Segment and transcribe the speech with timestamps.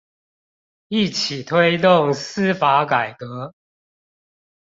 [0.87, 3.53] 一起推動司法改革